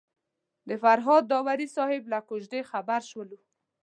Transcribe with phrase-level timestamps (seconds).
[0.67, 3.37] د فرهاد داوري صاحب له کوژدې خبر شولو.